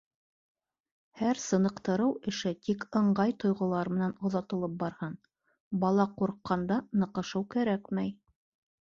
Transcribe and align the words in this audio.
Һәр 1.19 1.41
сыныҡтырыу 1.43 2.15
эше 2.31 2.53
тик 2.69 2.87
ыңғай 3.01 3.37
тойғолар 3.45 3.93
менән 3.99 4.17
оҙатылып 4.31 4.77
барһын; 4.83 5.17
бала 5.87 6.11
ҡурҡҡанда 6.19 6.83
ныҡышыу 7.05 7.49
кәрәкмәй. 7.57 8.17